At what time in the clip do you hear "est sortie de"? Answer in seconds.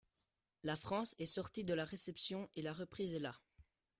1.19-1.75